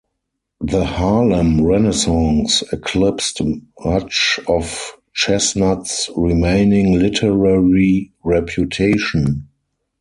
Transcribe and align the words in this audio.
The 0.61 0.83
Harlem 0.83 1.63
Renaissance 1.63 2.63
eclipsed 2.71 3.39
much 3.85 4.39
of 4.47 4.97
Chesnutt's 5.13 6.09
remaining 6.15 6.93
literary 6.97 8.11
reputation. 8.23 9.47